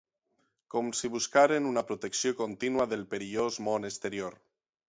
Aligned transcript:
Com 0.75 0.87
si 0.99 1.11
buscàrem 1.15 1.67
una 1.73 1.83
protecció 1.91 2.33
contínua 2.41 2.91
del 2.95 3.07
perillós 3.15 3.63
món 3.69 3.91
exterior. 3.93 4.43